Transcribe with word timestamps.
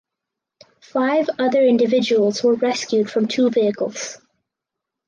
Five 0.81 1.29
other 1.37 1.61
individuals 1.63 2.43
were 2.43 2.55
rescued 2.55 3.07
from 3.11 3.27
two 3.27 3.51
vehicles. 3.51 4.17